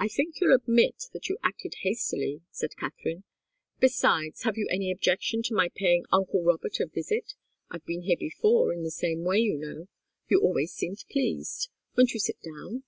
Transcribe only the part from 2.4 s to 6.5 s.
said Katharine. "Besides, have you any objection to my paying uncle